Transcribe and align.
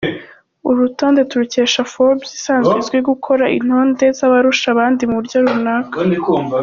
Uru 0.67 0.77
rutonde 0.85 1.21
turukesha 1.29 1.81
Forbes 1.93 2.29
isanzwe 2.39 2.73
izwiho 2.81 3.05
gukora 3.11 3.43
intonde 3.57 4.05
z’abarusha 4.17 4.67
abandi 4.73 5.01
mu 5.09 5.15
buryo 5.19 5.37
runaka. 5.45 5.97